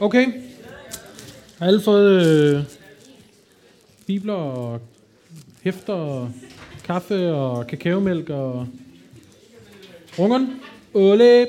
[0.00, 0.26] Okay.
[1.58, 2.62] Har alle fået øh,
[4.06, 4.80] bibler og
[5.62, 6.30] hæfter og
[6.84, 8.66] kaffe og kakaomælk og
[10.18, 10.50] rungeren?
[10.94, 11.46] Ole.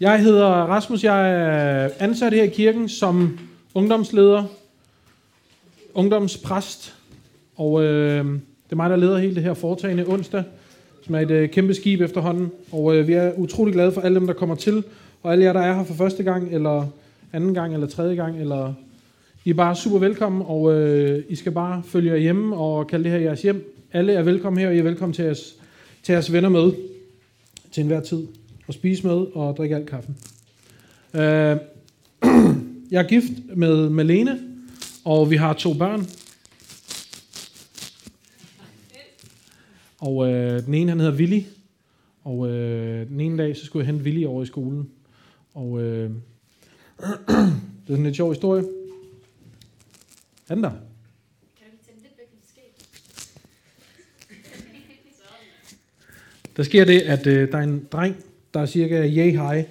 [0.00, 1.04] Jeg hedder Rasmus.
[1.04, 3.38] Jeg er ansat her i kirken som
[3.74, 4.44] ungdomsleder,
[5.94, 6.94] ungdomspræst.
[7.56, 10.44] Og øh, det er mig, der leder hele det her foretagende onsdag,
[11.02, 12.50] som er et øh, kæmpe skib efterhånden.
[12.72, 14.84] Og øh, vi er utrolig glade for alle dem, der kommer til.
[15.26, 16.86] Og alle jer, der er her for første gang, eller
[17.32, 18.74] anden gang, eller tredje gang, eller
[19.44, 23.04] I er bare super velkommen, og øh, I skal bare følge jer hjemme og kalde
[23.04, 23.74] det her jeres hjem.
[23.92, 25.54] Alle er velkommen her, og I er velkommen til jeres,
[26.02, 26.72] til jeres venner med
[27.72, 28.26] til enhver tid.
[28.66, 30.16] Og spise med og drikke alt kaffen.
[31.14, 31.20] Øh,
[32.92, 34.40] jeg er gift med Malene,
[35.04, 36.06] og vi har to børn.
[39.98, 41.40] Og øh, den ene, han hedder Willy.
[42.24, 44.88] Og øh, den ene dag, så skulle jeg hente Willy over i skolen.
[45.56, 46.20] Og øh, det
[46.98, 47.46] er
[47.86, 48.64] sådan en lidt sjov historie.
[50.48, 50.70] Er den der?
[56.56, 58.16] Der sker det, at øh, der er en dreng,
[58.54, 59.64] der er cirka yay high,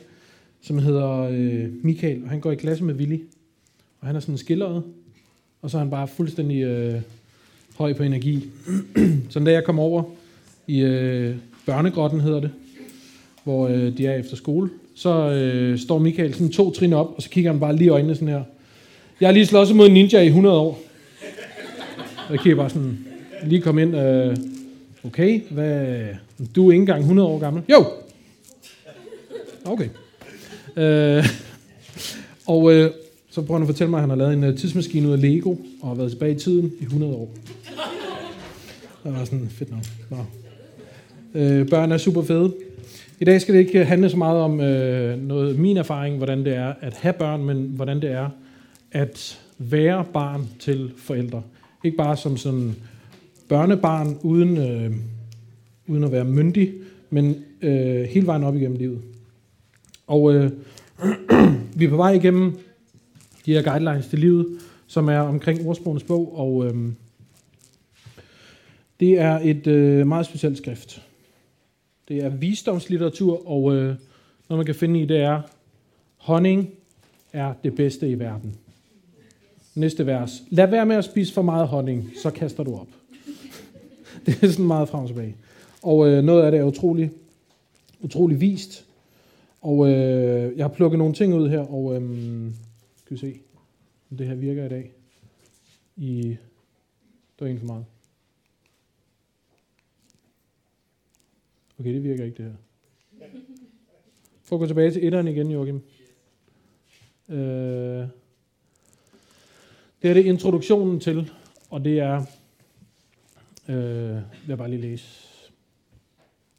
[0.62, 3.20] som hedder øh, Michael, og han går i klasse med Willy.
[4.02, 4.84] Og han er sådan skilleret,
[5.62, 7.02] og så er han bare fuldstændig øh,
[7.78, 8.50] høj på energi.
[9.30, 10.04] så da jeg kom over
[10.68, 12.52] i øh, børnegrotten, hedder det,
[13.44, 17.22] hvor øh, de er efter skole, så øh, står Michael sådan to trin op, og
[17.22, 18.44] så kigger han bare lige i øjnene sådan her.
[19.20, 20.82] Jeg har lige slået mod en ninja i 100 år.
[22.28, 23.06] Og jeg kigger bare sådan,
[23.46, 24.38] lige kom ind, øh,
[25.04, 26.06] okay, hvad,
[26.56, 27.64] du er ikke engang 100 år gammel.
[27.70, 27.86] Jo!
[29.66, 29.90] Okay.
[30.78, 31.26] Øh,
[32.48, 32.92] og øh,
[33.30, 35.22] så prøver han at fortælle mig, at han har lavet en uh, tidsmaskine ud af
[35.22, 37.30] Lego, og har været tilbage i tiden i 100 år.
[39.04, 39.84] Det var sådan fedt nok.
[40.10, 40.18] Nå.
[41.40, 42.54] Øh, børn er super fede.
[43.20, 46.46] I dag skal det ikke øh, handle så meget om øh, noget min erfaring, hvordan
[46.46, 48.30] det er at have børn, men hvordan det er
[48.92, 51.44] at være barn til forældre.
[51.84, 52.76] Ikke bare som sådan
[53.50, 54.92] børnebarn uden, øh,
[55.88, 56.74] uden at være myndig,
[57.10, 59.02] men øh, hele vejen op igennem livet.
[60.08, 60.52] Og øh,
[61.78, 62.58] vi er på vej igennem
[63.46, 64.48] de her guidelines til livet,
[64.88, 66.92] som er omkring ordsprogenes bog, og øh,
[69.00, 71.05] det er et øh, meget specielt skrift.
[72.08, 73.96] Det er visdomslitteratur, og øh,
[74.50, 75.42] noget man kan finde i, det er,
[76.18, 76.70] honning
[77.34, 78.56] er det bedste i verden.
[79.76, 80.44] Næste vers.
[80.50, 82.88] Lad være med at spise for meget honning, så kaster du op.
[84.26, 85.36] det er sådan meget frem og tilbage.
[85.82, 87.12] Og øh, noget af det er utrolig,
[88.00, 88.86] utrolig vist.
[89.62, 92.02] Og øh, jeg har plukket nogle ting ud her, og øh,
[93.06, 93.40] skal vi se,
[94.12, 94.92] om det her virker i dag.
[95.98, 96.22] I,
[97.40, 97.86] det var en for meget.
[101.80, 102.56] Okay, det virker ikke det her.
[104.44, 105.82] For at gå tilbage til etteren igen, Joachim.
[107.30, 108.08] Øh,
[110.02, 111.32] det er det introduktionen til,
[111.70, 112.26] og det er,
[113.70, 115.28] øh, vil jeg bare lige læse.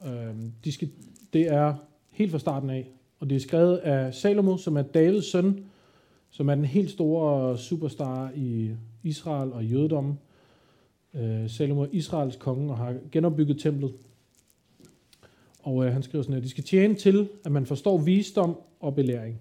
[0.07, 0.35] Øh,
[0.65, 0.91] de skal,
[1.33, 1.75] det er
[2.11, 2.89] helt fra starten af,
[3.19, 5.65] og det er skrevet af Salomo, som er Davids søn,
[6.31, 8.71] som er den helt store superstar i
[9.03, 10.19] Israel og jødedommen.
[11.15, 13.93] Øh, Salomo er Israels konge og har genopbygget templet.
[15.67, 18.95] Og øh, han skriver sådan her, de skal tjene til, at man forstår visdom og
[18.95, 19.41] belæring,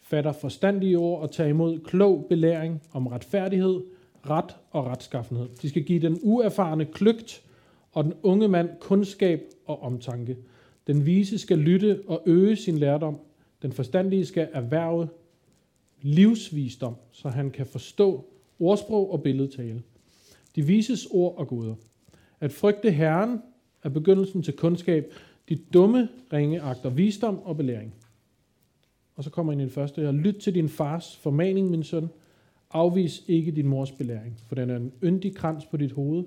[0.00, 3.80] fatter forstandige ord og tager imod klog belæring om retfærdighed,
[4.30, 5.48] ret og retskaffenhed.
[5.62, 7.42] De skal give den uerfarne kløgt
[7.92, 10.36] og den unge mand kundskab og omtanke.
[10.86, 13.18] Den vise skal lytte og øge sin lærdom.
[13.62, 15.08] Den forstandige skal erhverve
[16.02, 18.24] livsvisdom, så han kan forstå
[18.58, 19.82] ordsprog og billedtale.
[20.56, 21.74] De vises ord og goder.
[22.40, 23.40] At frygte Herren
[23.82, 25.12] er begyndelsen til kundskab.
[25.50, 27.94] De dumme ringe agter visdom og belæring.
[29.16, 30.12] Og så kommer ind i det første her.
[30.12, 32.08] Lyt til din fars formaning, min søn.
[32.70, 36.24] Afvis ikke din mors belæring, for den er en yndig krans på dit hoved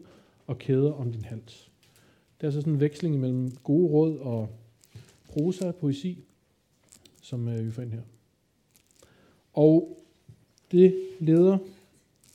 [0.48, 1.72] og kæder om din hals.
[2.38, 4.50] Det er altså sådan en veksling mellem gode råd og
[5.30, 6.24] prosa, poesi,
[7.22, 8.02] som øh, vi får ind her.
[9.54, 10.04] Og
[10.72, 11.68] det leder, vi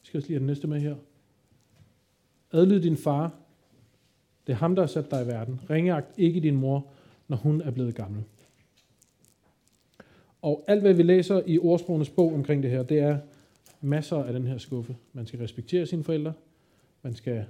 [0.02, 0.96] skal jeg lige have den næste med her.
[2.52, 3.47] Adlyd din far.
[4.48, 5.60] Det er ham, der har sat dig i verden.
[5.70, 6.86] Ringeagt ikke din mor,
[7.28, 8.22] når hun er blevet gammel.
[10.42, 13.18] Og alt, hvad vi læser i ordsprogenes bog omkring det her, det er
[13.80, 14.96] masser af den her skuffe.
[15.12, 16.32] Man skal respektere sine forældre,
[17.02, 17.44] man skal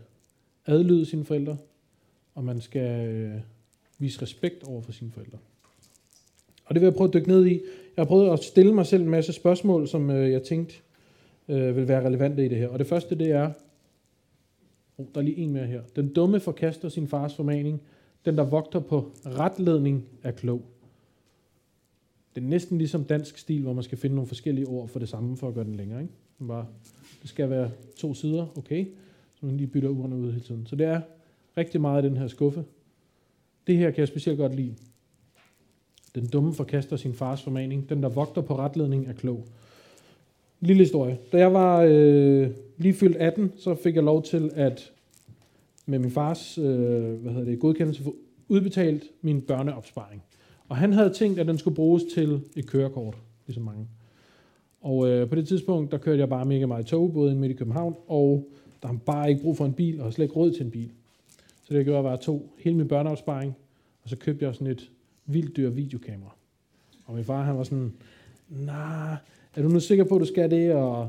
[0.67, 1.57] adlyde sine forældre,
[2.35, 3.35] og man skal øh,
[3.99, 5.39] vise respekt over for sine forældre.
[6.65, 7.53] Og det vil jeg prøve at dykke ned i.
[7.97, 10.75] Jeg har prøvet at stille mig selv en masse spørgsmål, som øh, jeg tænkte
[11.49, 12.69] øh, vil være relevante i det her.
[12.69, 13.53] Og det første, det er,
[14.99, 15.83] oh, der er lige en mere her.
[15.97, 17.81] Den dumme forkaster sin fars formaning.
[18.25, 20.63] Den, der vogter på retledning, er klog.
[22.35, 25.09] det er næsten ligesom dansk stil, hvor man skal finde nogle forskellige ord for det
[25.09, 26.03] samme, for at gøre den længere.
[26.03, 26.15] Ikke?
[26.39, 26.67] Man bare,
[27.23, 28.87] det skal være to sider, okay,
[29.35, 30.67] så man lige bytter ordene ud hele tiden.
[30.67, 31.01] Så det er
[31.57, 32.65] rigtig meget i den her skuffe.
[33.67, 34.75] Det her kan jeg specielt godt lide.
[36.15, 37.89] Den dumme forkaster sin fars formaning.
[37.89, 39.47] Den, der vogter på retledning, er klog.
[40.61, 41.19] Lille historie.
[41.33, 44.93] Da jeg var øh, lige fyldt 18, så fik jeg lov til at
[45.87, 46.65] med min fars øh,
[47.13, 48.17] hvad hedder det, godkendelse få
[48.49, 50.23] udbetalt min børneopsparing.
[50.69, 53.17] Og han havde tænkt, at den skulle bruges til et kørekort,
[53.47, 53.87] ligesom mange.
[54.81, 57.55] Og øh, på det tidspunkt, der kørte jeg bare mega meget tog, både midt i
[57.55, 58.49] København, og
[58.83, 60.91] der var bare ikke brug for en bil, og slet ikke råd til en bil.
[61.63, 63.57] Så det jeg gjorde, var at tog hele min børneopsparing,
[64.03, 64.91] og så købte jeg sådan et
[65.27, 66.35] vildt dyr videokamera.
[67.05, 67.93] Og min far, han var sådan,
[68.49, 69.17] nej,
[69.59, 71.09] er du nu sikker på, at du skal det, og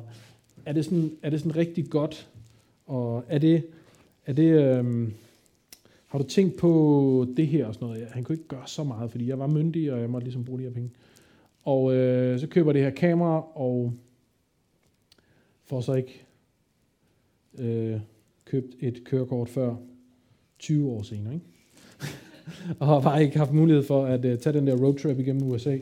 [0.66, 2.30] er det sådan, er det sådan rigtig godt,
[2.86, 3.66] og er det,
[4.26, 5.14] er det, øhm,
[6.08, 8.08] har du tænkt på det her og sådan noget?
[8.08, 10.60] Han kunne ikke gøre så meget, fordi jeg var myndig, og jeg måtte ligesom bruge
[10.60, 10.90] de her penge.
[11.64, 13.94] Og øh, så køber det her kamera, og
[15.66, 16.26] får så ikke
[17.58, 18.00] øh,
[18.46, 19.76] købt et kørekort før
[20.60, 21.34] 20 år senere.
[21.34, 21.46] Ikke?
[22.80, 25.78] og har bare ikke haft mulighed for at øh, tage den der roadtrip igennem USA,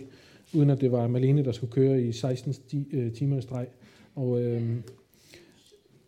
[0.54, 3.68] uden at det var Malene, der skulle køre i 16 sti, øh, timer i streg.
[4.16, 4.78] Og øh,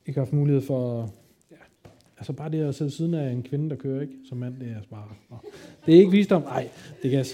[0.05, 1.13] ikke haft mulighed for...
[1.51, 1.55] Ja,
[2.17, 4.13] altså bare det at sidde siden af en kvinde, der kører, ikke?
[4.29, 5.07] Som mand, det er altså bare...
[5.29, 5.37] Nå.
[5.85, 6.41] Det er ikke visdom.
[6.41, 6.69] Nej,
[7.03, 7.25] det kan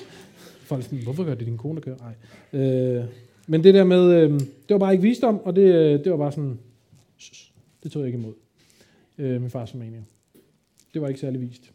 [0.59, 1.97] folk sådan, hvorfor gør det din kone, der kører?
[1.97, 2.61] Nej.
[2.61, 3.05] Øh,
[3.47, 6.17] men det der med, øh, det var bare ikke visdom, og det, øh, det var
[6.17, 6.59] bare sådan,
[7.83, 8.33] det tog jeg ikke imod.
[9.17, 10.03] Øh, min fars formanier.
[10.93, 11.71] Det var ikke særlig vist.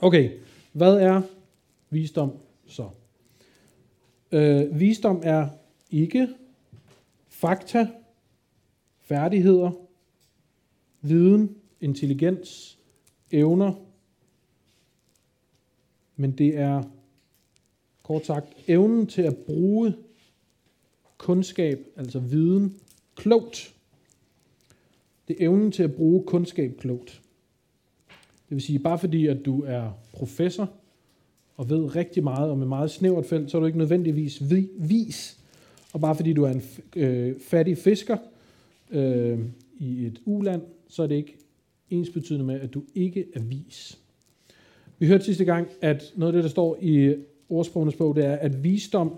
[0.00, 0.30] Okay,
[0.72, 1.22] hvad er
[1.90, 2.32] visdom
[2.66, 2.88] så?
[4.32, 5.48] Øh, visdom er
[5.90, 6.28] ikke
[7.28, 7.88] fakta,
[9.00, 9.70] færdigheder,
[11.00, 12.78] viden, intelligens,
[13.30, 13.74] evner,
[16.16, 16.82] men det er
[18.02, 19.94] kort sagt evnen til at bruge
[21.18, 22.76] kundskab, altså viden,
[23.14, 23.74] klogt.
[25.28, 27.22] Det er evnen til at bruge kundskab klogt.
[28.48, 30.72] Det vil sige, bare fordi at du er professor
[31.62, 34.42] og ved rigtig meget om et meget snævert felt, så er du ikke nødvendigvis
[34.78, 35.38] vis.
[35.92, 36.62] Og bare fordi du er en
[36.96, 38.16] øh, fattig fisker
[38.90, 39.38] øh,
[39.78, 41.36] i et uland, så er det ikke
[41.90, 43.98] ensbetydende med, at du ikke er vis.
[44.98, 47.14] Vi hørte sidste gang, at noget af det, der står i
[47.48, 49.14] ordsprogenes bog, det er, at visdom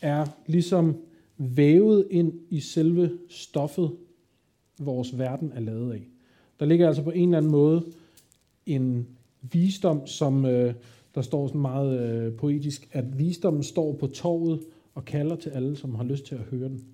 [0.00, 0.96] er ligesom
[1.38, 3.90] vævet ind i selve stoffet,
[4.78, 6.02] vores verden er lavet af.
[6.60, 7.84] Der ligger altså på en eller anden måde
[8.66, 9.06] en
[9.42, 10.74] visdom, som øh,
[11.14, 14.60] der står sådan meget øh, poetisk, at visdommen står på torvet
[14.94, 16.84] og kalder til alle, som har lyst til at høre den.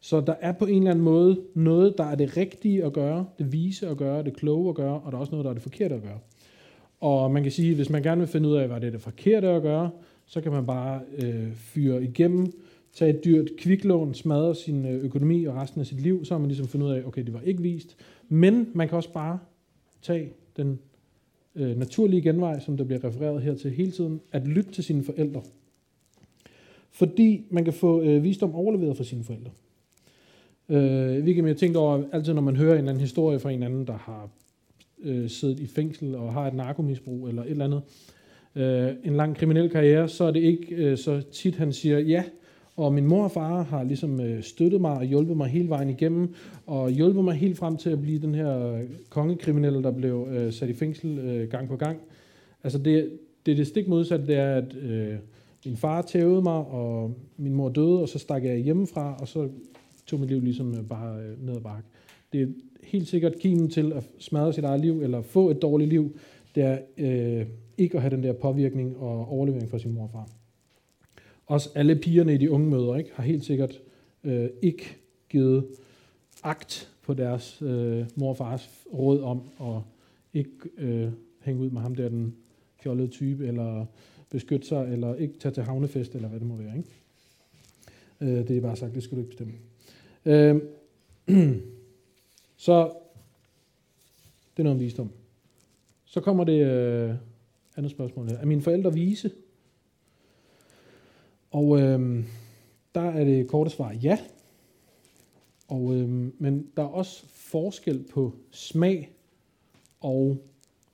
[0.00, 3.26] Så der er på en eller anden måde noget, der er det rigtige at gøre,
[3.38, 5.54] det vise at gøre, det kloge at gøre, og der er også noget, der er
[5.54, 6.18] det forkerte at gøre.
[7.00, 9.00] Og man kan sige, hvis man gerne vil finde ud af, hvad det er det
[9.00, 9.90] forkerte at gøre,
[10.26, 12.52] så kan man bare øh, fyre igennem,
[12.92, 16.38] tage et dyrt kviklån, smadre sin øh, økonomi og resten af sit liv, så har
[16.38, 17.96] man ligesom fundet ud af, okay, det var ikke vist.
[18.28, 19.38] Men man kan også bare
[20.02, 20.78] tage den
[21.56, 25.04] øh, naturlige genvej, som der bliver refereret her til hele tiden, at lytte til sine
[25.04, 25.42] forældre.
[26.90, 29.50] Fordi man kan få øh, visdom overleveret fra sine forældre.
[30.68, 33.62] Øh, vi kan tænke over, altid når man hører en eller anden historie fra en
[33.62, 34.28] anden, der har
[35.02, 37.82] øh, siddet i fængsel og har et narkomisbrug eller et eller andet,
[38.54, 42.24] øh, en lang kriminel karriere, så er det ikke øh, så tit, han siger, ja,
[42.76, 45.90] og min mor og far har ligesom øh, støttet mig og hjulpet mig hele vejen
[45.90, 46.34] igennem,
[46.66, 50.68] og hjulpet mig helt frem til at blive den her kongekriminelle, der blev øh, sat
[50.68, 51.98] i fængsel øh, gang på gang.
[52.64, 53.10] Altså det,
[53.46, 55.14] det er det stik modsatte, det er, at øh,
[55.66, 59.48] min far tævede mig, og min mor døde, og så stak jeg hjemmefra, og så
[60.06, 61.88] tog mit liv ligesom øh, bare øh, ned ad bakke.
[62.32, 62.46] Det er
[62.82, 66.16] helt sikkert kimen til at smadre sit eget liv, eller få et dårligt liv,
[66.54, 67.46] det er øh,
[67.78, 70.28] ikke at have den der påvirkning og overlevering fra sin mor og far.
[71.46, 73.80] Også alle pigerne i de unge møder ikke, har helt sikkert
[74.24, 74.96] øh, ikke
[75.28, 75.66] givet
[76.42, 79.82] agt på deres øh, mor og fars råd om at
[80.34, 82.36] ikke øh, hænge ud med ham der, den
[82.82, 83.86] fjollede type, eller
[84.30, 86.76] beskytte sig, eller ikke tage til havnefest, eller hvad det må være.
[86.76, 86.90] Ikke?
[88.20, 89.54] Øh, det er bare sagt, det skal du ikke bestemme.
[90.24, 90.62] Øh,
[92.66, 92.92] så
[94.56, 95.10] det er noget om visdom.
[96.04, 97.14] Så kommer det øh,
[97.76, 98.38] andet spørgsmål her.
[98.38, 99.30] Er mine forældre vise?
[101.50, 102.24] Og øh,
[102.94, 104.18] der er det korte svar ja.
[105.68, 109.10] Og, øh, men der er også forskel på smag
[110.00, 110.38] og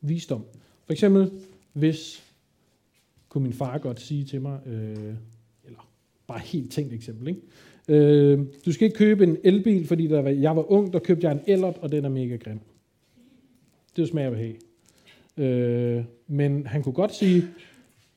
[0.00, 0.44] visdom.
[0.84, 1.30] For eksempel,
[1.72, 2.22] hvis
[3.28, 5.14] kunne min far godt sige til mig, øh,
[5.64, 5.88] eller
[6.26, 7.40] bare helt tænkt eksempel, ikke?
[7.88, 11.26] Øh, du skal ikke købe en elbil, fordi der var, jeg var ung, der købte
[11.26, 12.60] jeg en Ellert, og den er mega grim.
[13.96, 14.54] Det er smag af have.
[15.36, 17.44] Øh, men han kunne godt sige,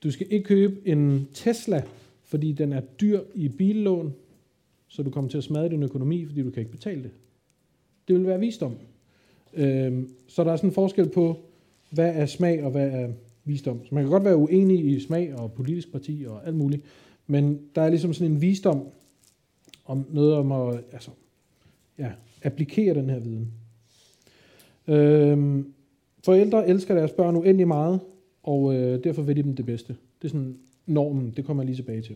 [0.04, 1.84] du skal ikke købe en Tesla,
[2.26, 4.14] fordi den er dyr i billån,
[4.88, 7.12] så du kommer til at smadre din økonomi, fordi du kan ikke betale det.
[8.08, 8.76] Det vil være visdom.
[9.54, 11.38] Øhm, så der er sådan en forskel på,
[11.90, 13.10] hvad er smag og hvad er
[13.46, 13.86] visdom.
[13.86, 16.84] Så man kan godt være uenig i smag og politisk parti og alt muligt,
[17.28, 18.88] men der er ligesom sådan en visdom
[19.86, 21.12] om noget om at altså,
[21.98, 22.12] ja,
[22.44, 23.52] applikere den her viden.
[24.88, 25.74] Øhm,
[26.26, 28.00] forældre elsker deres børn uendelig meget,
[28.44, 29.96] og øh, derfor vil de dem det bedste.
[30.22, 32.16] Det er sådan normen, det kommer jeg lige tilbage til.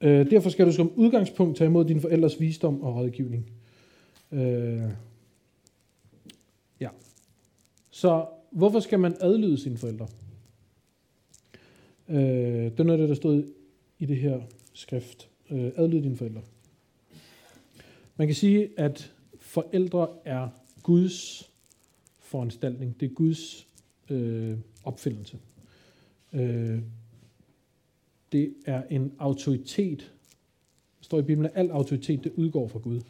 [0.00, 3.50] Øh, derfor skal du som udgangspunkt tage imod dine forældres visdom og rådgivning.
[4.32, 4.90] Øh,
[6.80, 6.88] ja.
[7.90, 10.08] Så hvorfor skal man adlyde sine forældre?
[12.08, 13.52] Øh, det er noget af det, der stod
[13.98, 14.40] i det her
[14.72, 15.28] skrift.
[15.50, 16.40] Øh, adlyde dine forældre.
[18.16, 20.48] Man kan sige, at forældre er
[20.82, 21.50] Guds
[22.18, 23.00] foranstaltning.
[23.00, 23.68] Det er Guds
[24.10, 25.38] øh, opfindelse.
[26.32, 26.82] Øh,
[28.32, 29.98] det er en autoritet.
[30.98, 33.00] Der står i Bibelen, at al autoritet det udgår fra Gud.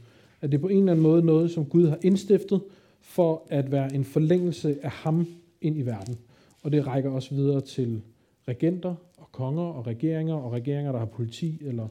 [0.40, 2.62] At det er på en eller anden måde noget, som Gud har indstiftet
[3.00, 5.26] for at være en forlængelse af ham
[5.60, 6.18] ind i verden.
[6.62, 8.02] Og det rækker også videre til
[8.48, 11.88] regenter og konger og regeringer og regeringer, der har politi eller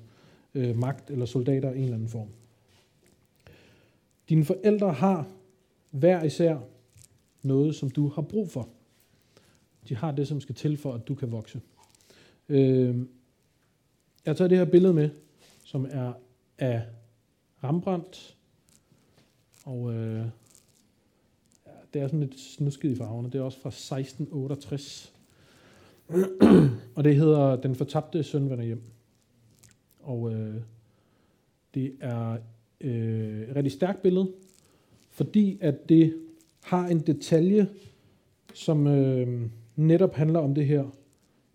[0.56, 2.28] øh, magt eller soldater i en eller anden form.
[4.30, 5.28] Dine forældre har
[5.92, 6.58] hver især
[7.44, 8.70] noget, som du har brug for.
[9.90, 11.62] De har det, som skal til for, at du kan vokse.
[12.50, 12.96] Øh,
[14.26, 15.10] jeg tager det her billede med,
[15.66, 16.14] som er
[16.58, 16.82] af
[17.64, 18.38] Rembrandt.
[19.66, 20.26] Og øh,
[21.66, 23.32] ja, det er sådan lidt snusket i farverne.
[23.32, 25.14] Det er også fra 1668.
[26.96, 28.82] og det hedder Den fortabte søn vender hjem.
[30.02, 30.56] Og øh,
[31.74, 32.38] det er
[32.82, 34.32] øh, et rigtig stærkt billede,
[35.10, 36.18] fordi at det
[36.64, 37.70] har en detalje,
[38.54, 40.86] som øh, netop handler om det her,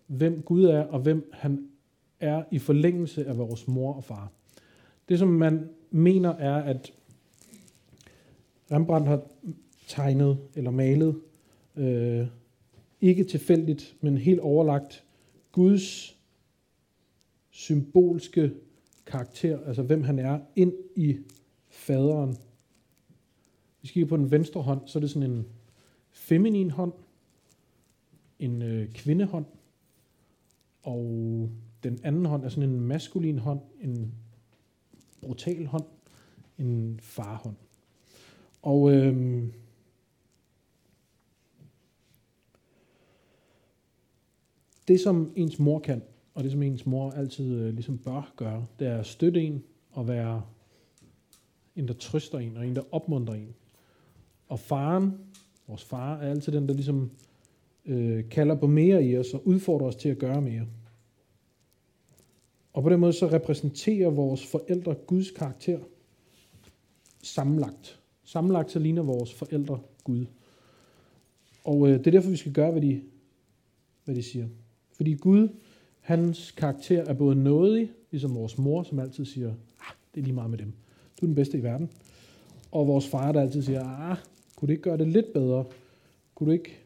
[0.06, 1.68] hvem Gud er, og hvem han
[2.20, 4.32] er i forlængelse af vores mor og far.
[5.08, 6.92] Det, som man mener, er, at
[8.72, 9.22] Rembrandt har
[9.86, 11.20] tegnet eller malet,
[11.76, 12.26] øh,
[13.00, 15.04] ikke tilfældigt, men helt overlagt,
[15.52, 16.16] Guds
[17.50, 18.52] symbolske
[19.06, 21.16] karakter, altså hvem han er, ind i
[21.68, 22.36] faderen.
[23.80, 25.46] Hvis vi kigger på den venstre hånd, så er det sådan en
[26.10, 26.92] feminin hånd,
[28.38, 29.44] en øh, kvindehånd,
[30.82, 31.50] og
[31.90, 34.14] den anden hånd er sådan en maskulin hånd, en
[35.20, 35.84] brutal hånd,
[36.58, 37.56] en farhånd.
[38.62, 39.52] Og øhm,
[44.88, 46.02] det, som ens mor kan,
[46.34, 49.62] og det, som ens mor altid øh, ligesom bør gøre, det er at støtte en
[49.90, 50.42] og være
[51.76, 53.54] en, der trøster en, og en, der opmuntrer en.
[54.48, 55.12] Og faren,
[55.66, 57.10] vores far, er altid den, der ligesom
[57.86, 60.66] øh, kalder på mere i os og udfordrer os til at gøre mere.
[62.76, 65.78] Og på den måde så repræsenterer vores forældre Guds karakter
[67.22, 68.00] sammenlagt.
[68.24, 70.24] Sammenlagt så ligner vores forældre Gud.
[71.64, 73.02] Og øh, det er derfor, vi skal gøre, hvad de,
[74.04, 74.48] hvad de siger.
[74.92, 75.48] Fordi Gud,
[76.00, 79.48] hans karakter er både nådig, ligesom vores mor, som altid siger,
[79.80, 80.72] ah, det er lige meget med dem.
[81.20, 81.90] Du er den bedste i verden.
[82.72, 84.16] Og vores far, der altid siger, ah,
[84.56, 85.64] kunne du ikke gøre det lidt bedre?
[86.34, 86.78] Kunne du ikke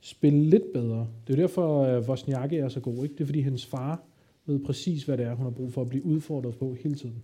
[0.00, 1.08] spille lidt bedre?
[1.26, 3.02] Det er derfor, øh, at Vosniakke er så god.
[3.02, 3.14] Ikke?
[3.14, 4.07] Det er fordi, hendes far
[4.48, 7.22] ved præcis, hvad det er, hun har brug for at blive udfordret på hele tiden.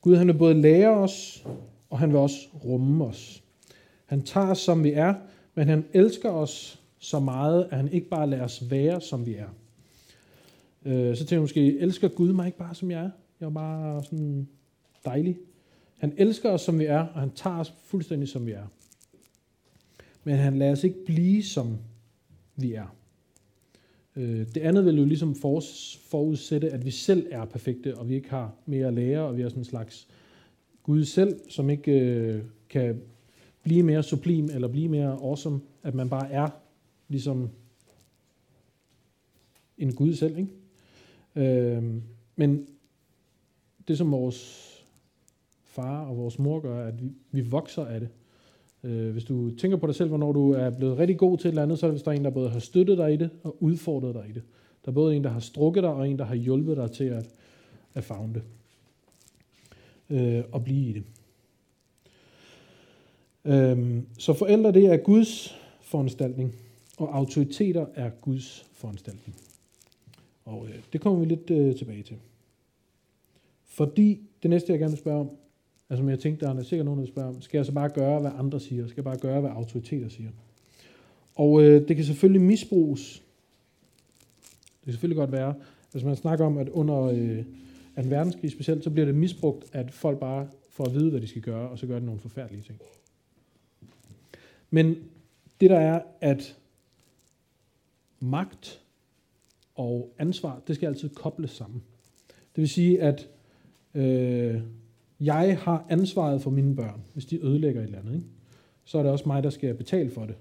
[0.00, 1.46] Gud han vil både lære os,
[1.90, 3.42] og han vil også rumme os.
[4.06, 5.14] Han tager os, som vi er,
[5.54, 9.34] men han elsker os så meget, at han ikke bare lader os være, som vi
[9.34, 9.48] er.
[10.84, 13.10] Øh, så tænker jeg måske, elsker Gud mig ikke bare, som jeg er?
[13.40, 14.48] Jeg er bare sådan
[15.04, 15.38] dejlig.
[15.98, 18.66] Han elsker os, som vi er, og han tager os fuldstændig, som vi er.
[20.24, 21.78] Men han lader os ikke blive, som
[22.56, 22.94] vi er.
[24.20, 25.34] Øh, det andet vil jo ligesom
[26.10, 29.42] forudsætte, at vi selv er perfekte, og vi ikke har mere at lære, og vi
[29.42, 30.08] er sådan en slags
[30.82, 33.02] Gud selv, som ikke øh, kan
[33.62, 36.48] blive mere sublim eller blive mere awesome, at man bare er
[37.08, 37.50] ligesom
[39.78, 40.38] en Gud selv.
[40.38, 41.76] Ikke?
[41.76, 41.84] Øh,
[42.36, 42.66] men
[43.88, 44.66] det, som vores
[45.64, 48.08] far og vores mor gør, at vi, vi vokser af det.
[48.84, 51.52] Øh, hvis du tænker på dig selv, hvornår du er blevet rigtig god til et
[51.52, 53.16] eller andet, så er det, hvis der er en, der både har støttet dig i
[53.16, 54.42] det og udfordret dig i det.
[54.84, 57.04] Der er både en, der har strukket dig, og en, der har hjulpet dig til
[57.04, 57.28] at,
[57.94, 58.42] at fagne det.
[60.10, 61.04] Øh, og blive i det.
[63.44, 66.54] Øh, så forældre, det er Guds foranstaltning,
[66.98, 69.36] og autoriteter er Guds foranstaltning.
[70.44, 72.16] Og øh, det kommer vi lidt øh, tilbage til.
[73.64, 75.30] Fordi det næste, jeg gerne vil spørge om,
[75.90, 78.20] Altså, men jeg tænkte, der er sikkert nogen, der spørger, skal jeg så bare gøre,
[78.20, 78.86] hvad andre siger?
[78.86, 80.30] Skal jeg bare gøre, hvad autoriteter siger?
[81.34, 83.22] Og øh, det kan selvfølgelig misbruges.
[84.62, 85.54] Det kan selvfølgelig godt være,
[85.92, 87.44] hvis man snakker om, at under øh,
[87.98, 91.26] en verdenskrig specielt, så bliver det misbrugt, at folk bare får at vide, hvad de
[91.26, 92.80] skal gøre, og så gør de nogle forfærdelige ting.
[94.70, 94.96] Men
[95.60, 96.56] det der er, at
[98.20, 98.80] magt
[99.74, 101.82] og ansvar, det skal altid kobles sammen.
[102.56, 103.28] Det vil sige, at
[103.94, 104.60] øh,
[105.20, 108.14] jeg har ansvaret for mine børn, hvis de ødelægger et eller andet.
[108.14, 108.26] Ikke?
[108.84, 110.34] Så er det også mig, der skal betale for det.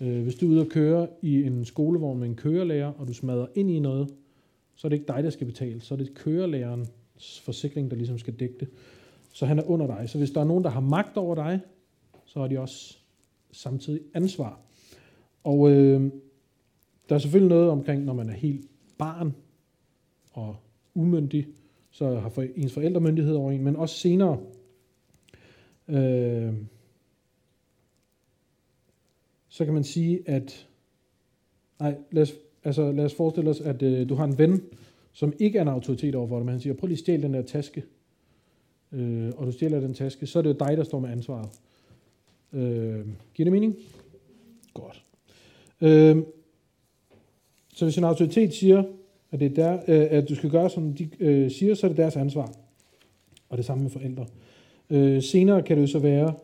[0.00, 3.14] Øh, hvis du er ude og køre i en skolevogn med en kørelærer, og du
[3.14, 4.08] smadrer ind i noget,
[4.74, 5.80] så er det ikke dig, der skal betale.
[5.80, 8.68] Så er det kørelærerens forsikring, der ligesom skal dække det.
[9.32, 10.08] Så han er under dig.
[10.08, 11.60] Så hvis der er nogen, der har magt over dig,
[12.24, 12.98] så har de også
[13.52, 14.60] samtidig ansvar.
[15.44, 16.10] Og øh,
[17.08, 18.66] der er selvfølgelig noget omkring, når man er helt
[18.98, 19.34] barn
[20.32, 20.56] og
[20.94, 21.46] umyndig,
[21.90, 24.40] så har for, ens forældre myndighed over en, men også senere.
[25.88, 26.54] Øh,
[29.48, 30.68] så kan man sige, at
[31.80, 34.62] nej, lad os, altså, lad os forestille os, at øh, du har en ven,
[35.12, 37.34] som ikke er en autoritet overfor dig, men han siger, prøv lige at stjæle den
[37.34, 37.84] der taske,
[38.92, 41.48] øh, og du stjæler den taske, så er det jo dig, der står med ansvaret.
[42.52, 43.76] Øh, giver det mening?
[44.74, 45.04] Godt.
[45.80, 46.22] Øh,
[47.74, 48.84] så hvis en autoritet siger,
[49.30, 51.88] at, det er der, øh, at du skal gøre, som de øh, siger, så er
[51.88, 52.54] det deres ansvar.
[53.48, 54.26] Og det samme med forældre.
[54.90, 56.34] Øh, senere kan det jo så være,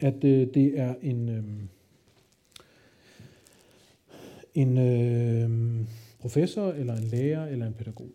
[0.00, 1.44] at øh, det er en, øh,
[4.54, 5.86] en øh,
[6.20, 8.10] professor, eller en lærer, eller en pædagog.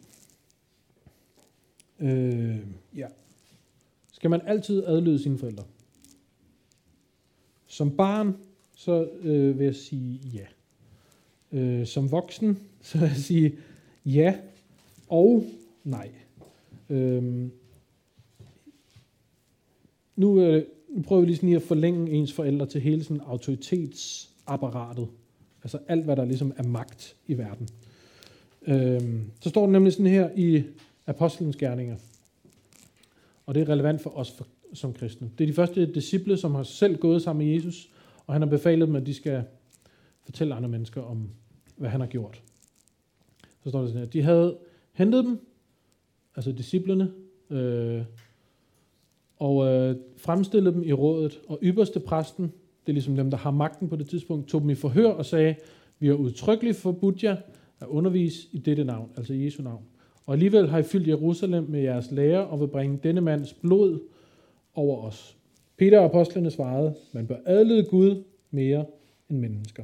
[2.00, 2.58] Øh,
[2.96, 3.08] ja.
[4.12, 5.64] Skal man altid adlyde sine forældre?
[7.68, 8.36] Som barn,
[8.76, 10.46] så øh, vil jeg sige ja.
[11.52, 13.56] Øh, som voksen, så vil jeg sige
[14.06, 14.36] ja
[15.10, 15.46] og
[15.84, 16.10] nej.
[16.90, 17.52] Øhm,
[20.16, 23.22] nu, øh, nu prøver vi lige sådan lige at forlænge ens forældre til hele sådan
[23.22, 25.08] autoritetsapparatet.
[25.64, 27.70] Altså alt, hvad der ligesom er magt i verden.
[28.68, 30.64] Øhm, så står det nemlig sådan her i
[31.08, 31.96] Apostlenes Gerninger.
[33.46, 35.32] Og det er relevant for os for, som kristne.
[35.38, 37.90] Det er de første disciple, som har selv gået sammen med Jesus,
[38.28, 39.44] og han har befalet dem, at de skal
[40.24, 41.30] fortælle andre mennesker om,
[41.78, 42.42] hvad han har gjort.
[43.64, 44.10] Så står det sådan her.
[44.10, 44.58] De havde
[44.94, 45.40] hentet dem,
[46.36, 47.12] altså disciplene,
[47.50, 48.02] øh,
[49.38, 52.46] og øh, fremstillede dem i rådet, og ypperste præsten,
[52.86, 55.26] det er ligesom dem, der har magten på det tidspunkt, tog dem i forhør og
[55.26, 55.56] sagde,
[56.00, 57.38] vi har udtrykkeligt forbudt jer
[57.80, 59.84] at undervise i dette navn, altså Jesu navn.
[60.26, 64.00] Og alligevel har I fyldt Jerusalem med jeres lære og vil bringe denne mands blod
[64.76, 65.38] over os.
[65.78, 68.86] Peter og apostlene svarede, man bør adlyde Gud mere
[69.30, 69.84] end mennesker.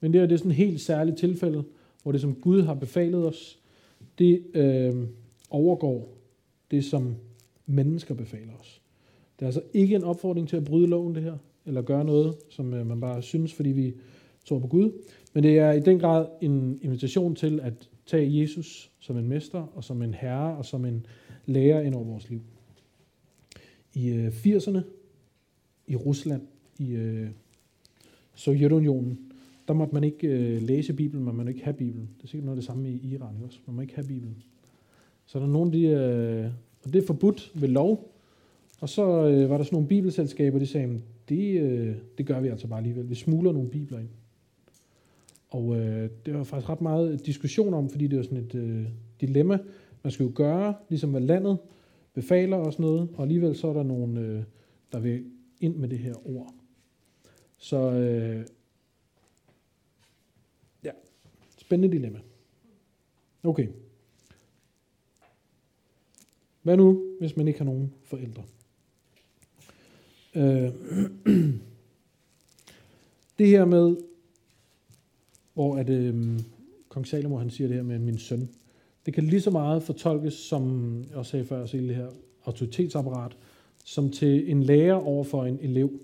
[0.00, 1.64] Men det er det sådan et helt særligt tilfælde,
[2.08, 3.58] hvor det som Gud har befalet os,
[4.18, 5.06] det øh,
[5.50, 6.14] overgår
[6.70, 7.16] det, som
[7.66, 8.82] mennesker befaler os.
[9.36, 12.34] Det er altså ikke en opfordring til at bryde loven, det her, eller gøre noget,
[12.50, 13.94] som øh, man bare synes, fordi vi
[14.44, 14.92] tror på Gud.
[15.34, 19.66] Men det er i den grad en invitation til at tage Jesus som en mester,
[19.74, 21.06] og som en herre, og som en
[21.46, 22.40] lærer ind over vores liv.
[23.94, 24.80] I øh, 80'erne,
[25.86, 26.42] i Rusland,
[26.78, 27.28] i øh,
[28.34, 29.27] Sovjetunionen,
[29.68, 32.10] der måtte man ikke øh, læse Bibelen, man måtte ikke have Bibelen.
[32.16, 33.58] Det er sikkert noget af det samme i Iran også.
[33.66, 34.42] Man må ikke have Bibelen.
[35.26, 36.50] Så der er nogle af de, øh,
[36.84, 38.14] og det er forbudt ved lov.
[38.80, 42.48] Og så øh, var der sådan nogle bibelselskaber, de sagde, det, øh, det gør vi
[42.48, 43.10] altså bare alligevel.
[43.10, 44.08] Vi smuler nogle bibler ind.
[45.50, 48.86] Og øh, det var faktisk ret meget diskussion om, fordi det var sådan et øh,
[49.20, 49.58] dilemma.
[50.02, 51.58] Man skal jo gøre, ligesom hvad landet
[52.14, 54.42] befaler og sådan noget, og alligevel så er der nogen, øh,
[54.92, 55.24] der vil
[55.60, 56.54] ind med det her ord.
[57.58, 58.46] Så øh,
[60.84, 60.90] ja,
[61.68, 62.18] spændende dilemma.
[63.42, 63.68] Okay.
[66.62, 68.42] Hvad nu, hvis man ikke har nogen forældre?
[70.34, 70.72] Øh,
[73.38, 73.96] det her med,
[75.54, 76.40] hvor at, øh,
[76.88, 78.48] kong Salomo han siger det her med min søn,
[79.06, 82.08] det kan lige så meget fortolkes, som jeg også sagde før, så det her
[82.44, 83.36] autoritetsapparat,
[83.84, 86.00] som til en lærer over for en elev.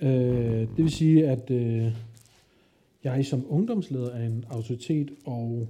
[0.00, 0.08] Øh,
[0.60, 1.92] det vil sige, at øh,
[3.04, 5.68] jeg som ungdomsleder er en autoritet, og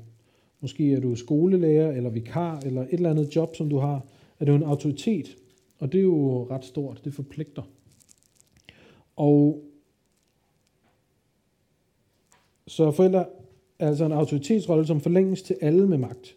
[0.61, 4.07] måske er du skolelærer, eller vikar, eller et eller andet job, som du har,
[4.41, 5.37] er du en autoritet.
[5.79, 7.63] Og det er jo ret stort, det forpligter.
[9.17, 9.65] Og
[12.67, 13.27] så forældre
[13.79, 16.37] er altså en autoritetsrolle, som forlænges til alle med magt.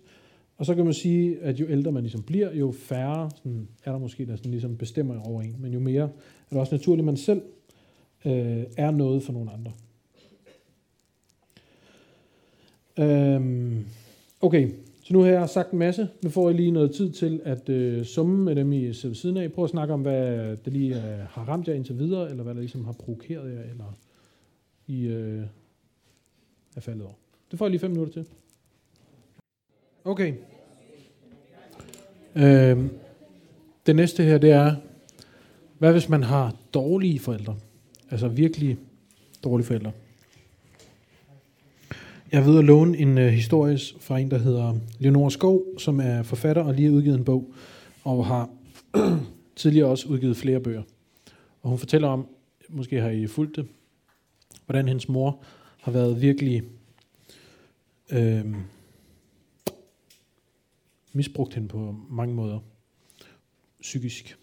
[0.58, 3.92] Og så kan man sige, at jo ældre man ligesom bliver, jo færre sådan, er
[3.92, 5.56] der måske, der sådan ligesom bestemmer over en.
[5.60, 7.42] Men jo mere er det også naturligt, at man selv
[8.26, 9.72] øh, er noget for nogle andre.
[13.00, 13.86] Øhm,
[14.42, 14.70] okay,
[15.04, 16.10] så nu har jeg sagt en masse.
[16.24, 19.52] Nu får I lige noget tid til at øh, summe med dem i siden af.
[19.52, 22.54] Prøv at snakke om, hvad det lige øh, har ramt jer indtil videre, eller hvad
[22.54, 23.98] der ligesom har provokeret jer, eller
[24.88, 25.44] I øh,
[26.76, 27.14] er faldet over.
[27.52, 28.26] Det får jeg lige fem minutter til.
[30.06, 30.34] Okay.
[32.36, 32.90] Øhm,
[33.86, 34.76] det næste her, det er,
[35.78, 37.56] hvad hvis man har dårlige forældre?
[38.12, 38.78] Altså virkelig
[39.44, 39.92] dårlige forældre.
[42.32, 46.24] Jeg ved at låne en uh, historie fra en, der hedder Leonora Skov, som er
[46.24, 47.54] forfatter og lige har udgivet en bog,
[48.04, 48.50] og har
[49.56, 50.84] tidligere også udgivet flere bøger.
[51.62, 52.28] Og hun fortæller om,
[52.70, 53.68] måske har I fulgt det,
[54.66, 55.44] hvordan hendes mor
[55.82, 56.64] har været virkelig
[58.12, 58.56] øh,
[61.14, 62.60] misbrugt hende på mange måder,
[63.82, 64.38] psykisk.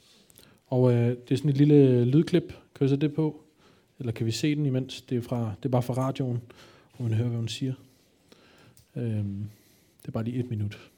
[0.66, 2.54] Og øh, det er sådan et lille lydklip.
[2.74, 3.44] Kan vi så det på?
[3.98, 5.02] Eller kan vi se den imens?
[5.02, 6.40] Det er, fra, det er bare fra radioen,
[6.98, 7.74] og man hører, hvad hun siger.
[8.96, 9.24] Øh,
[10.02, 10.90] det er bare lige et minut.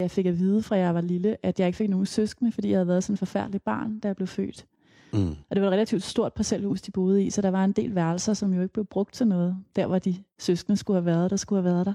[0.00, 2.68] Jeg fik at vide fra jeg var lille, at jeg ikke fik nogen søskende, fordi
[2.70, 4.66] jeg havde været sådan en forfærdelig barn, da jeg blev født.
[5.12, 5.28] Mm.
[5.50, 7.94] Og det var et relativt stort parcelhus, de boede i, så der var en del
[7.94, 9.56] værelser, som jo ikke blev brugt til noget.
[9.76, 11.94] Der, hvor de søskende skulle have været, der skulle have været der.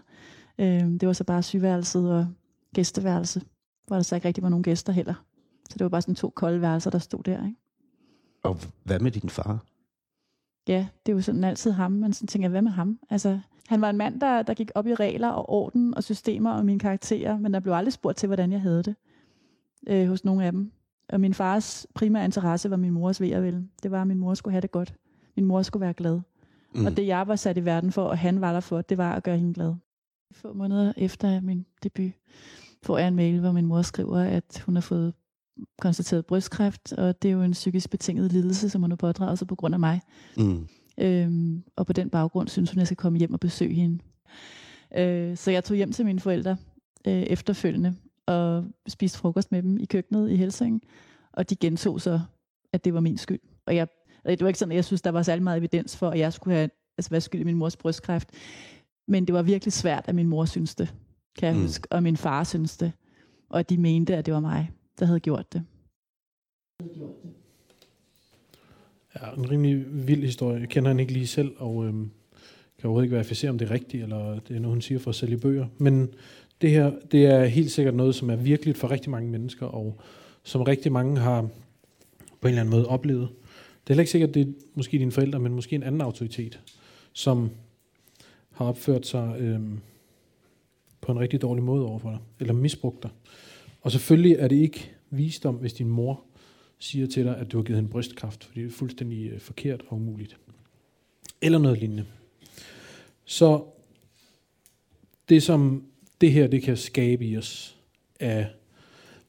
[0.57, 2.27] Øhm, det var så bare syværelset og
[2.73, 3.41] gæsteværelse,
[3.87, 5.13] hvor der så ikke rigtig var nogen gæster heller.
[5.69, 7.45] Så det var bare sådan to kolde værelser, der stod der.
[7.45, 7.59] Ikke?
[8.43, 9.65] Og hvad med din far?
[10.67, 11.91] Ja, det er jo sådan altid ham.
[11.91, 12.99] Man sådan tænker, hvad med ham?
[13.09, 16.51] Altså, han var en mand, der, der gik op i regler og orden og systemer
[16.51, 18.95] og mine karakterer, men der blev aldrig spurgt til, hvordan jeg havde det
[19.87, 20.71] øh, hos nogle af dem.
[21.09, 23.67] Og min fars primære interesse var min mors ved vel.
[23.83, 24.95] Det var, at min mor skulle have det godt.
[25.35, 26.19] Min mor skulle være glad.
[26.75, 26.85] Mm.
[26.85, 29.15] Og det, jeg var sat i verden for, og han var der for, det var
[29.15, 29.75] at gøre hende glad.
[30.31, 32.11] Få måneder efter min debut
[32.83, 35.13] får jeg en mail, hvor min mor skriver, at hun har fået
[35.81, 39.47] konstateret brystkræft, og det er jo en psykisk betinget lidelse, som hun har pådraget sig
[39.47, 40.01] på grund af mig.
[40.37, 40.67] Mm.
[40.97, 43.99] Øhm, og på den baggrund synes hun, at jeg skal komme hjem og besøge hende.
[44.97, 46.57] Øh, så jeg tog hjem til mine forældre
[47.07, 50.81] øh, efterfølgende og spiste frokost med dem i køkkenet i Helsing,
[51.33, 52.19] og de gentog så,
[52.73, 53.39] at det var min skyld.
[53.67, 53.87] Og jeg,
[54.25, 56.33] det var ikke sådan, at jeg synes, der var særlig meget evidens for, at jeg
[56.33, 58.29] skulle have altså, været skyld i min mors brystkræft.
[59.07, 60.93] Men det var virkelig svært, at min mor synes det,
[61.37, 61.61] kan jeg mm.
[61.61, 62.91] huske, og min far synes det.
[63.49, 65.63] Og at de mente, at det var mig, der havde gjort det.
[69.15, 70.59] Ja, en rimelig vild historie.
[70.59, 72.11] Jeg kender hende ikke lige selv, og øhm,
[72.77, 75.09] kan overhovedet ikke verificere, om det er rigtigt, eller det er noget, hun siger for
[75.09, 75.67] at sælge bøger.
[75.77, 76.13] Men
[76.61, 79.99] det her, det er helt sikkert noget, som er virkeligt for rigtig mange mennesker, og
[80.43, 81.41] som rigtig mange har
[82.41, 83.29] på en eller anden måde oplevet.
[83.29, 86.01] Det er heller ikke sikkert, at det er måske dine forældre, men måske en anden
[86.01, 86.59] autoritet,
[87.13, 87.49] som
[88.51, 89.79] har opført sig øhm,
[91.01, 93.11] på en rigtig dårlig måde overfor dig, eller misbrugt dig.
[93.85, 96.23] Og selvfølgelig er det ikke visdom, hvis din mor
[96.79, 99.81] siger til dig, at du har givet hende brystkræft, fordi det er fuldstændig øh, forkert
[99.87, 100.37] og umuligt.
[101.41, 102.05] Eller noget lignende.
[103.25, 103.63] Så
[105.29, 105.85] det som
[106.21, 107.77] det her det kan skabe i os,
[108.19, 108.45] er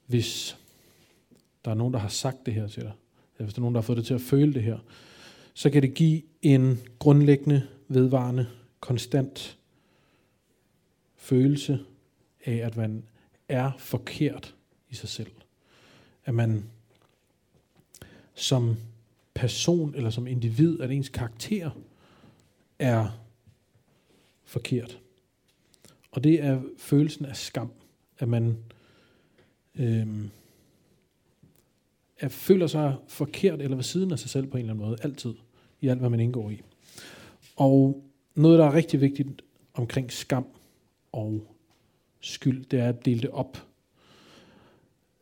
[0.06, 0.56] hvis
[1.64, 2.92] der er nogen, der har sagt det her til dig,
[3.34, 4.78] eller hvis der er nogen, der har fået det til at føle det her,
[5.54, 8.46] så kan det give en grundlæggende, vedvarende,
[8.80, 9.58] konstant
[11.16, 11.78] følelse
[12.44, 13.02] af, at man
[13.48, 14.54] er forkert
[14.88, 15.30] i sig selv.
[16.24, 16.64] At man
[18.34, 18.76] som
[19.34, 21.70] person eller som individ, at ens karakter
[22.78, 23.20] er
[24.44, 25.00] forkert.
[26.10, 27.70] Og det er følelsen af skam,
[28.18, 28.58] at man
[29.74, 30.28] øh,
[32.18, 34.98] at føler sig forkert eller ved siden af sig selv på en eller anden måde,
[35.02, 35.34] altid,
[35.80, 36.62] i alt hvad man indgår i.
[37.56, 38.04] Og
[38.34, 39.42] noget, der er rigtig vigtigt
[39.74, 40.46] omkring skam
[41.12, 41.55] og
[42.26, 43.66] skyld, det er at dele det op.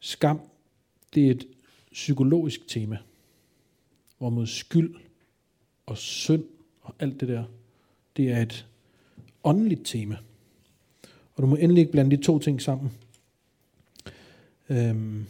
[0.01, 0.41] Skam,
[1.15, 1.47] det er et
[1.93, 2.99] psykologisk tema,
[4.19, 4.95] hvor mod skyld
[5.87, 6.45] og synd
[6.81, 7.45] og alt det der,
[8.17, 8.67] det er et
[9.45, 10.17] åndeligt tema.
[11.35, 12.93] Og du må endelig ikke blande de to ting sammen.
[14.69, 15.27] Øhm.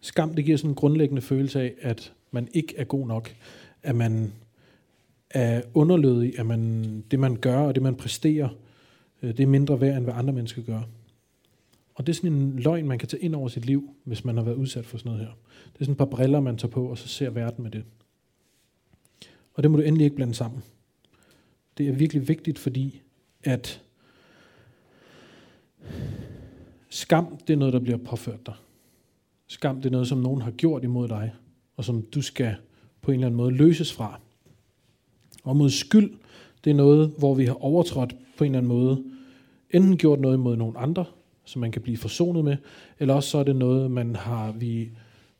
[0.00, 3.36] Skam, det giver sådan en grundlæggende følelse af, at man ikke er god nok,
[3.82, 4.32] at man
[5.34, 8.48] er underlødig, at man, det man gør og det man præsterer,
[9.22, 10.80] øh, det er mindre værd, end hvad andre mennesker gør.
[11.94, 14.36] Og det er sådan en løgn, man kan tage ind over sit liv, hvis man
[14.36, 15.32] har været udsat for sådan noget her.
[15.72, 17.84] Det er sådan et par briller, man tager på, og så ser verden med det.
[19.54, 20.62] Og det må du endelig ikke blande sammen.
[21.78, 23.02] Det er virkelig vigtigt, fordi
[23.44, 23.82] at
[26.88, 28.54] skam, det er noget, der bliver påført dig.
[29.46, 31.34] Skam, det er noget, som nogen har gjort imod dig,
[31.76, 32.56] og som du skal
[33.00, 34.20] på en eller anden måde løses fra.
[35.42, 36.10] Og mod skyld,
[36.64, 39.04] det er noget, hvor vi har overtrådt på en eller anden måde,
[39.70, 41.04] enten gjort noget imod nogen andre,
[41.44, 42.56] som man kan blive forsonet med,
[42.98, 44.90] eller også så er det noget, man har, vi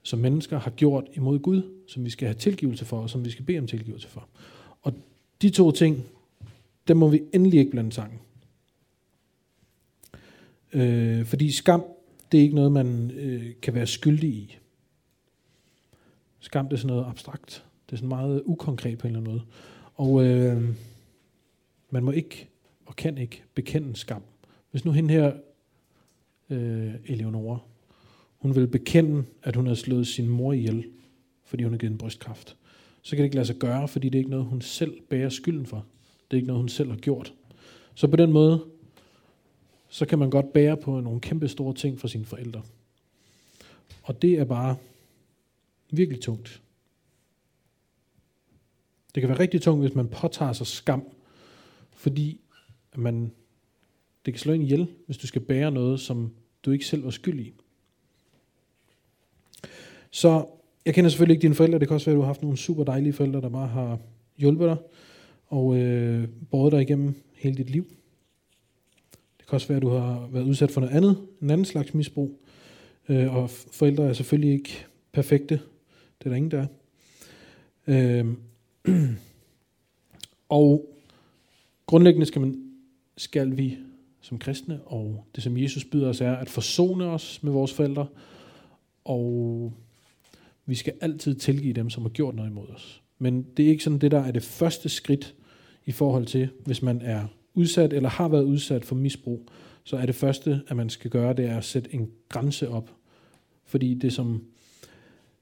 [0.03, 3.31] som mennesker har gjort imod Gud, som vi skal have tilgivelse for, og som vi
[3.31, 4.29] skal bede om tilgivelse for.
[4.83, 4.93] Og
[5.43, 6.05] de to ting,
[6.89, 8.19] dem må vi endelig ikke blande sammen.
[10.73, 11.85] Øh, fordi skam,
[12.33, 14.59] det er ikke noget, man øh, kan være skyldig i.
[16.41, 17.65] Skam, det er sådan noget abstrakt.
[17.87, 19.45] Det er sådan meget ukonkret på en eller anden måde.
[19.95, 20.63] Og øh,
[21.91, 22.49] man må ikke
[22.87, 24.23] og kan ikke bekende skam.
[24.71, 25.33] Hvis nu hende her,
[26.51, 27.59] øh, Eleonora,
[28.39, 30.85] hun vil bekende, at hun har slået sin mor ihjel,
[31.45, 32.57] fordi hun har givet en brystkræft,
[33.03, 35.29] så kan det ikke lade sig gøre, fordi det er ikke noget, hun selv bærer
[35.29, 35.87] skylden for.
[36.31, 37.35] Det er ikke noget, hun selv har gjort.
[37.95, 38.65] Så på den måde,
[39.89, 42.63] så kan man godt bære på nogle kæmpe store ting fra sine forældre.
[44.03, 44.77] Og det er bare
[45.91, 46.63] virkelig tungt.
[49.15, 51.03] Det kan være rigtig tungt, hvis man påtager sig skam,
[51.91, 52.41] fordi
[52.97, 53.33] man,
[54.27, 56.33] det kan slå en ihjel, hvis du skal bære noget, som
[56.65, 57.53] du ikke selv var skyld i.
[60.11, 60.47] Så
[60.85, 61.79] jeg kender selvfølgelig ikke dine forældre.
[61.79, 63.99] Det kan også være, at du har haft nogle super dejlige forældre, der bare har
[64.37, 64.77] hjulpet dig
[65.47, 67.87] og øh, båret dig igennem hele dit liv.
[69.39, 71.95] Det kan også være, at du har været udsat for noget andet, en anden slags
[71.95, 72.41] misbrug.
[73.09, 75.55] Øh, og forældre er selvfølgelig ikke perfekte.
[76.19, 76.67] Det er der ingen, der
[77.87, 78.21] er.
[78.21, 78.35] Øh,
[80.49, 80.89] og
[81.87, 82.73] grundlæggende skal, man,
[83.17, 83.79] skal vi
[84.21, 88.07] som kristne, og det som Jesus byder os er at forsone os med vores forældre,
[89.05, 89.73] og
[90.67, 93.03] vi skal altid tilgive dem, som har gjort noget imod os.
[93.19, 95.35] Men det er ikke sådan det, der er det første skridt
[95.87, 99.49] i forhold til, hvis man er udsat eller har været udsat for misbrug,
[99.85, 102.91] så er det første, at man skal gøre, det er at sætte en grænse op.
[103.65, 104.45] Fordi det, som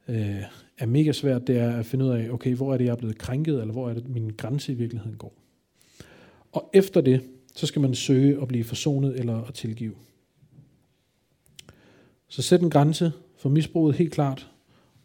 [0.09, 0.43] øh,
[0.81, 2.97] er mega svært, det er at finde ud af, okay, hvor er det, jeg er
[2.97, 5.35] blevet krænket, eller hvor er det, min grænse i virkeligheden går.
[6.53, 7.23] Og efter det,
[7.55, 9.95] så skal man søge at blive forsonet eller at tilgive.
[12.29, 14.51] Så sæt en grænse for misbruget helt klart,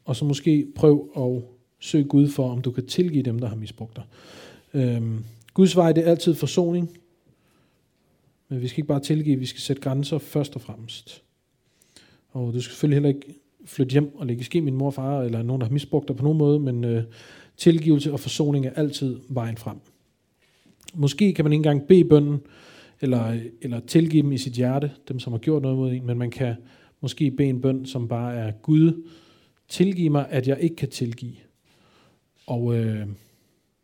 [0.05, 1.43] og så måske prøv at
[1.79, 4.03] søge Gud for, om du kan tilgive dem, der har misbrugt dig.
[4.73, 6.97] Øhm, Guds vej, det er altid forsoning,
[8.49, 11.23] men vi skal ikke bare tilgive, vi skal sætte grænser først og fremmest.
[12.29, 15.21] Og du skal selvfølgelig heller ikke flytte hjem og lægge ske min mor og far,
[15.21, 17.03] eller nogen, der har misbrugt dig på nogen måde, men øh,
[17.57, 19.77] tilgivelse og forsoning er altid vejen frem.
[20.93, 22.39] Måske kan man ikke engang bede bønden,
[23.01, 26.17] eller, eller tilgive dem i sit hjerte, dem som har gjort noget mod en, men
[26.17, 26.55] man kan
[27.01, 29.03] måske bede en bøn, som bare er, Gud,
[29.67, 31.35] tilgiv mig, at jeg ikke kan tilgive.
[32.47, 33.07] Og øh,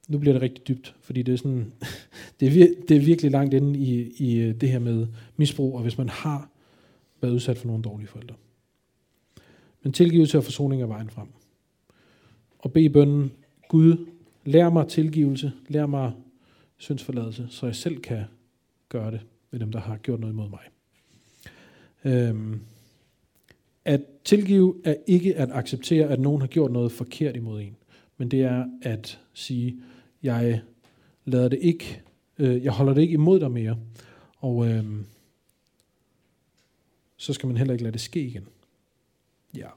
[0.08, 1.74] nu bliver det rigtig dybt, fordi det er, sådan,
[2.39, 5.76] det er, vir, det er virkelig langt inde i, i øh, det her med misbrug,
[5.76, 6.50] og hvis man har
[7.22, 8.36] været udsat for nogle dårlige forældre.
[9.84, 11.28] Men tilgivelse og forsoning er vejen frem.
[12.60, 13.32] Og bede bønnen,
[13.70, 14.08] Gud,
[14.46, 16.12] lær mig tilgivelse, lær mig
[16.78, 18.24] syndsforladelse, så jeg selv kan
[18.89, 20.60] gøre det med dem, der har gjort noget imod mig.
[22.04, 22.60] Øhm,
[23.86, 27.78] at tilgive er ikke at acceptere, at nogen har gjort noget forkert imod en,
[28.17, 29.76] men det er at sige,
[30.24, 30.62] jeg
[31.26, 32.02] lader det ikke,
[32.39, 33.78] øh, jeg holder det ikke imod dig mere,
[34.38, 35.06] og øhm,
[37.17, 38.48] så skal man heller ikke lade det ske igen.
[39.55, 39.69] Ja.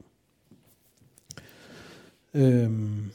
[2.33, 3.11] Øhm.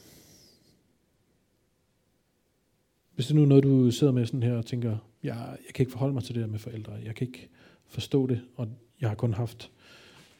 [3.15, 5.83] Hvis det nu er noget, du sidder med sådan her og tænker, jeg, jeg kan
[5.83, 7.49] ikke forholde mig til det der med forældre, jeg kan ikke
[7.87, 8.67] forstå det, og
[9.01, 9.71] jeg har kun haft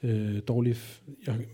[0.03, 0.77] øh, dårlige,
[1.27, 1.45] jeg, et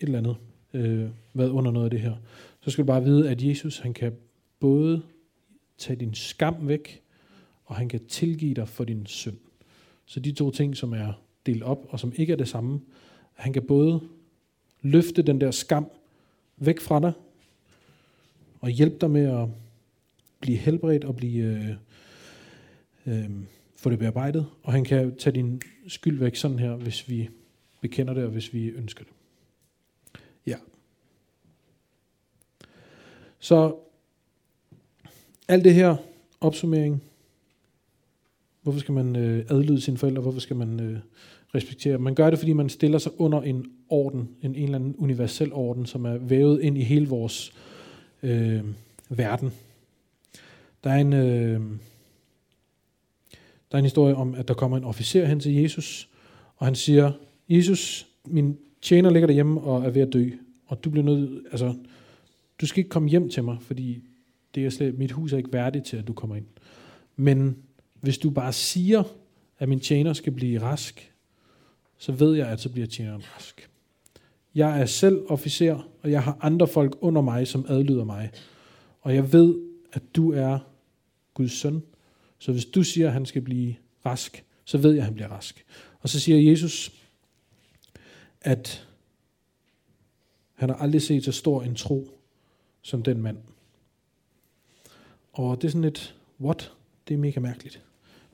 [0.00, 0.36] eller andet,
[0.74, 2.14] øh, været under noget af det her,
[2.60, 4.12] så skal du bare vide, at Jesus, han kan
[4.60, 5.02] både
[5.78, 7.02] tage din skam væk,
[7.64, 9.36] og han kan tilgive dig for din synd.
[10.04, 11.12] Så de to ting, som er
[11.46, 12.80] delt op, og som ikke er det samme,
[13.36, 14.00] han kan både
[14.82, 15.90] løfte den der skam
[16.56, 17.12] væk fra dig,
[18.60, 19.48] og hjælpe dig med at
[20.40, 21.44] blive helbredt og blive,
[23.06, 23.30] øh, øh,
[23.76, 24.46] få det bearbejdet.
[24.62, 27.28] Og han kan tage din skyld væk sådan her, hvis vi
[27.80, 29.12] bekender det, og hvis vi ønsker det.
[30.46, 30.56] Ja.
[33.38, 33.76] Så
[35.48, 35.96] alt det her
[36.40, 37.02] opsummering,
[38.62, 40.98] hvorfor skal man øh, adlyde sine forældre, hvorfor skal man øh,
[41.56, 44.94] respektere Man gør det, fordi man stiller sig under en orden, en, en eller anden
[44.98, 47.52] universel orden, som er vævet ind i hele vores
[48.22, 48.60] øh,
[49.08, 49.52] verden.
[50.84, 51.12] Der er en...
[51.12, 51.60] Øh,
[53.70, 56.08] der er en historie om, at der kommer en officer hen til Jesus,
[56.56, 57.12] og han siger,
[57.48, 60.30] Jesus, min tjener ligger derhjemme og er ved at dø,
[60.66, 61.74] og du bliver nødt, altså,
[62.60, 64.02] du skal ikke komme hjem til mig, fordi
[64.54, 66.46] det er slet, mit hus er ikke værdigt til, at du kommer ind.
[67.16, 67.56] Men
[68.00, 69.02] hvis du bare siger,
[69.58, 71.12] at min tjener skal blive rask,
[71.98, 73.70] så ved jeg, at så bliver tjeneren rask.
[74.54, 78.30] Jeg er selv officer, og jeg har andre folk under mig, som adlyder mig.
[79.00, 79.54] Og jeg ved,
[79.92, 80.58] at du er
[81.34, 81.82] Guds søn.
[82.38, 83.74] Så hvis du siger, at han skal blive
[84.06, 85.64] rask, så ved jeg, at han bliver rask.
[86.00, 86.92] Og så siger Jesus,
[88.40, 88.86] at
[90.54, 92.20] han har aldrig set så stor en tro
[92.82, 93.38] som den mand.
[95.32, 96.72] Og det er sådan et, what?
[97.08, 97.82] Det er mega mærkeligt.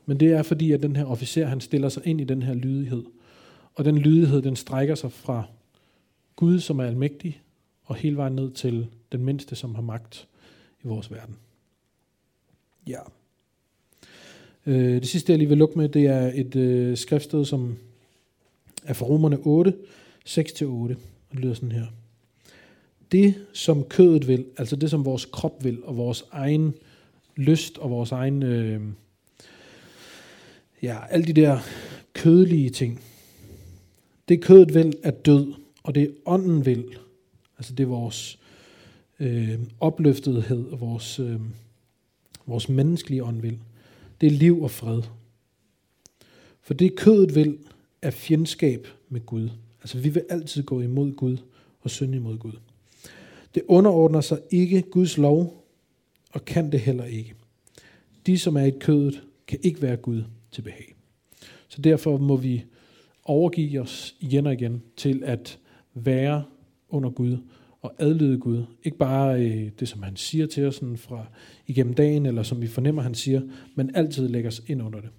[0.07, 2.55] Men det er fordi, at den her officer, han stiller sig ind i den her
[2.55, 3.05] lydighed.
[3.75, 5.45] Og den lydighed, den strækker sig fra
[6.37, 7.43] Gud, som er almægtig,
[7.85, 10.29] og hele vejen ned til den mindste, som har magt
[10.85, 11.37] i vores verden.
[12.87, 13.01] Ja.
[14.67, 17.77] Øh, det sidste, jeg lige vil lukke med, det er et øh, skriftsted, som
[18.85, 19.75] er fra Romerne 8,
[20.29, 20.65] 6-8.
[20.65, 20.89] Og
[21.33, 21.87] det lyder sådan her.
[23.13, 26.75] Det, som kødet vil, altså det, som vores krop vil, og vores egen
[27.37, 28.81] lyst, og vores egen, øh,
[30.83, 31.59] ja, alle de der
[32.13, 33.01] kødelige ting.
[34.29, 36.85] Det kødet vil er død, og det ånden vil,
[37.59, 38.39] altså det er vores
[39.21, 41.41] øh, opløftethed og vores, øh,
[42.47, 43.59] vores menneskelige ånd vil,
[44.21, 45.03] det er liv og fred.
[46.61, 47.59] For det kødet vil
[48.03, 49.49] er fjendskab med Gud.
[49.81, 51.37] Altså vi vil altid gå imod Gud
[51.81, 52.53] og synde imod Gud.
[53.55, 55.65] Det underordner sig ikke Guds lov,
[56.33, 57.35] og kan det heller ikke.
[58.27, 60.95] De, som er i kødet, kan ikke være Gud til behag.
[61.69, 62.65] Så derfor må vi
[63.25, 65.59] overgive os igen og igen til at
[65.95, 66.45] være
[66.89, 67.39] under Gud
[67.81, 68.65] og adlyde Gud.
[68.83, 71.27] Ikke bare øh, det, som han siger til os sådan fra
[71.67, 73.43] igennem dagen, eller som vi fornemmer, han siger,
[73.75, 75.11] men altid lægge os ind under det.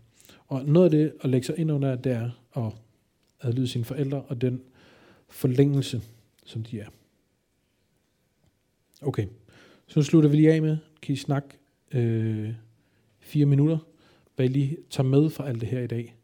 [0.48, 2.74] Og noget af det at lægge sig ind under, det er at
[3.42, 4.62] adlyde sine forældre og den
[5.30, 6.02] forlængelse,
[6.46, 6.88] som de er.
[9.02, 9.26] Okay,
[9.88, 11.50] så nu slutter vi lige af med, kan I snakke
[11.92, 12.54] øh,
[13.20, 13.78] fire minutter,
[14.36, 16.16] hvad I lige tager med fra alt det her i dag.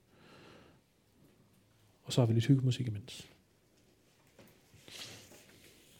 [2.10, 3.28] Og så har vi lidt hyggemusik imens.